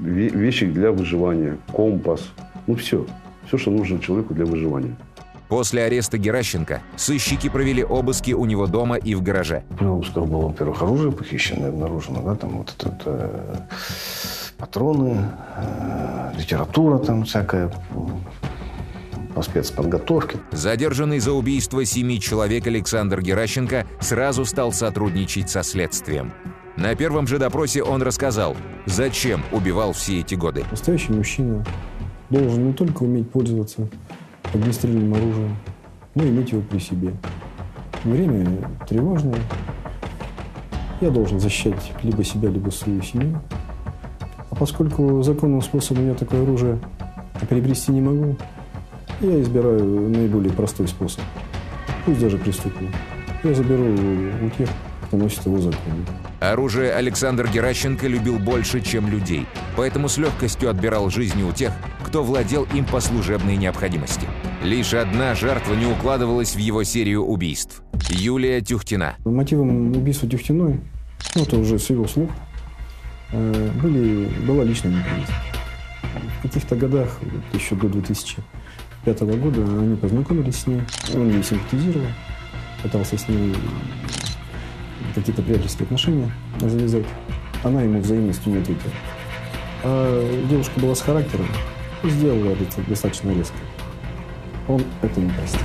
вещи 0.00 0.66
для 0.66 0.92
выживания, 0.92 1.56
компас. 1.72 2.28
Ну, 2.66 2.74
все. 2.74 3.06
Все, 3.46 3.56
что 3.56 3.70
нужно 3.70 3.98
человеку 3.98 4.34
для 4.34 4.44
выживания. 4.44 4.94
После 5.48 5.82
ареста 5.84 6.18
Геращенко 6.18 6.82
сыщики 6.96 7.48
провели 7.48 7.82
обыски 7.82 8.32
у 8.32 8.44
него 8.44 8.66
дома 8.66 8.96
и 8.96 9.14
в 9.14 9.22
гараже. 9.22 9.64
При 9.78 9.86
обысках 9.86 10.26
было, 10.26 10.48
во-первых, 10.48 10.82
оружие 10.82 11.10
похищенное 11.10 11.70
обнаружено, 11.70 12.22
да, 12.22 12.34
там 12.34 12.58
вот 12.58 12.74
это, 12.78 12.88
это 12.88 13.68
патроны, 14.58 15.24
э, 15.56 16.32
литература 16.36 16.98
там 16.98 17.24
всякая 17.24 17.72
по 19.34 19.42
спецподготовке. 19.42 20.38
Задержанный 20.52 21.20
за 21.20 21.32
убийство 21.32 21.84
семи 21.84 22.20
человек 22.20 22.66
Александр 22.66 23.22
Геращенко 23.22 23.86
сразу 24.00 24.44
стал 24.44 24.72
сотрудничать 24.72 25.48
со 25.48 25.62
следствием. 25.62 26.32
На 26.76 26.94
первом 26.94 27.26
же 27.26 27.38
допросе 27.38 27.82
он 27.82 28.02
рассказал, 28.02 28.56
зачем 28.86 29.42
убивал 29.52 29.92
все 29.92 30.20
эти 30.20 30.34
годы. 30.34 30.64
Настоящий 30.70 31.12
мужчина 31.12 31.64
должен 32.30 32.68
не 32.68 32.72
только 32.72 33.02
уметь 33.02 33.30
пользоваться 33.30 33.88
огнестрельным 34.54 35.12
оружием, 35.14 35.56
но 36.14 36.24
и 36.24 36.28
иметь 36.28 36.52
его 36.52 36.62
при 36.62 36.78
себе. 36.78 37.14
Время 38.04 38.46
тревожное. 38.88 39.40
Я 41.00 41.10
должен 41.10 41.40
защищать 41.40 41.92
либо 42.02 42.24
себя, 42.24 42.48
либо 42.48 42.70
свою 42.70 43.02
семью. 43.02 43.40
А 44.50 44.54
поскольку 44.54 45.22
законным 45.22 45.62
способом 45.62 46.08
я 46.08 46.14
такое 46.14 46.42
оружие 46.42 46.78
приобрести 47.48 47.92
не 47.92 48.00
могу, 48.00 48.36
я 49.20 49.40
избираю 49.40 50.08
наиболее 50.08 50.52
простой 50.52 50.88
способ. 50.88 51.22
Пусть 52.04 52.20
даже 52.20 52.38
преступный. 52.38 52.90
Я 53.44 53.54
заберу 53.54 53.84
у 53.84 54.50
тех, 54.50 54.68
кто 55.06 55.16
носит 55.16 55.46
его 55.46 55.58
законно. 55.58 56.04
Оружие 56.40 56.92
Александр 56.92 57.48
Геращенко 57.48 58.06
любил 58.06 58.38
больше, 58.38 58.80
чем 58.80 59.08
людей, 59.08 59.46
поэтому 59.76 60.08
с 60.08 60.18
легкостью 60.18 60.70
отбирал 60.70 61.10
жизни 61.10 61.42
у 61.42 61.52
тех, 61.52 61.72
кто 62.08 62.24
владел 62.24 62.66
им 62.72 62.86
по 62.86 63.00
служебной 63.00 63.58
необходимости. 63.58 64.26
Лишь 64.62 64.94
одна 64.94 65.34
жертва 65.34 65.74
не 65.74 65.84
укладывалась 65.84 66.54
в 66.54 66.58
его 66.58 66.82
серию 66.82 67.22
убийств– 67.22 67.82
Юлия 68.08 68.62
Тюхтина. 68.62 69.16
Мотивом 69.26 69.92
убийства 69.94 70.26
Тюхтиной, 70.26 70.80
ну 71.34 71.42
это 71.42 71.58
уже 71.58 71.78
с 71.78 71.90
его 71.90 72.06
слов, 72.08 72.30
э, 73.32 73.70
были, 73.82 74.26
была 74.46 74.64
личная 74.64 74.92
неприязнь. 74.92 75.32
В 76.38 76.42
каких-то 76.44 76.76
годах, 76.76 77.20
еще 77.52 77.74
до 77.74 77.88
2005 77.90 79.20
года, 79.20 79.62
они 79.62 79.96
познакомились 79.96 80.56
с 80.56 80.66
ней, 80.66 80.80
он 81.14 81.28
ей 81.28 81.42
симпатизировал, 81.42 82.06
пытался 82.82 83.18
с 83.18 83.28
ней 83.28 83.54
какие-то 85.14 85.42
приятельские 85.42 85.84
отношения 85.84 86.32
завязать. 86.58 87.06
Она 87.62 87.82
ему 87.82 88.00
взаимностью 88.00 88.50
не 88.50 88.60
ответила. 88.60 88.92
А 89.84 90.46
девушка 90.48 90.80
была 90.80 90.94
с 90.94 91.02
характером 91.02 91.46
и 92.02 92.10
сделала 92.10 92.52
это 92.52 92.82
достаточно 92.88 93.30
резко. 93.30 93.56
Он 94.68 94.82
это 95.02 95.20
не 95.20 95.30
простит. 95.30 95.60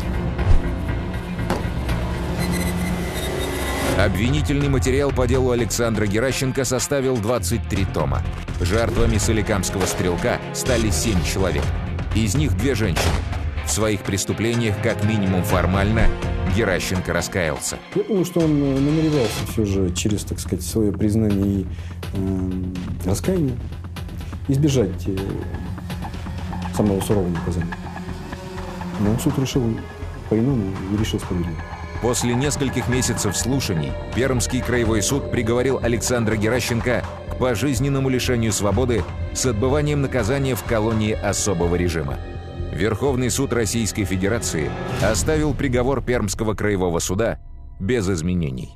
Обвинительный 3.97 4.69
материал 4.69 5.11
по 5.11 5.27
делу 5.27 5.51
Александра 5.51 6.07
Геращенко 6.07 6.65
составил 6.65 7.15
23 7.15 7.85
тома. 7.93 8.23
Жертвами 8.59 9.17
соликамского 9.17 9.85
стрелка 9.85 10.39
стали 10.53 10.89
7 10.89 11.23
человек. 11.23 11.63
Из 12.15 12.35
них 12.35 12.57
две 12.57 12.73
женщины. 12.75 13.13
В 13.65 13.71
своих 13.71 14.01
преступлениях, 14.01 14.75
как 14.81 15.03
минимум 15.05 15.43
формально, 15.43 16.07
Геращенко 16.55 17.13
раскаялся. 17.13 17.77
Я 17.95 18.03
думаю, 18.03 18.25
что 18.25 18.41
он 18.41 18.51
э, 18.51 18.79
намеревался 18.79 19.47
все 19.51 19.65
же 19.65 19.93
через, 19.93 20.23
так 20.23 20.39
сказать, 20.39 20.65
свое 20.65 20.91
признание 20.91 21.61
и 21.61 21.65
э, 22.13 22.51
раскаяние 23.05 23.55
избежать 24.47 25.07
э, 25.07 25.17
самого 26.75 27.01
сурового 27.01 27.29
наказания. 27.29 27.75
Но 28.99 29.17
суд 29.19 29.37
решил 29.37 29.63
по-иному 30.29 30.71
и 30.91 30.97
решил 30.97 31.19
справедливо. 31.19 31.57
После 32.01 32.35
нескольких 32.35 32.89
месяцев 32.89 33.35
слушаний 33.37 33.93
Пермский 34.13 34.61
краевой 34.61 35.01
суд 35.01 35.31
приговорил 35.31 35.79
Александра 35.81 36.35
Геращенко 36.35 37.03
к 37.31 37.37
пожизненному 37.37 38.09
лишению 38.09 38.51
свободы 38.51 39.03
с 39.33 39.45
отбыванием 39.45 40.01
наказания 40.01 40.55
в 40.55 40.63
колонии 40.63 41.13
особого 41.13 41.75
режима. 41.75 42.17
Верховный 42.73 43.29
суд 43.29 43.53
Российской 43.53 44.03
Федерации 44.03 44.69
оставил 45.01 45.53
приговор 45.53 46.01
Пермского 46.03 46.55
краевого 46.55 46.99
суда 46.99 47.39
без 47.79 48.09
изменений. 48.09 48.75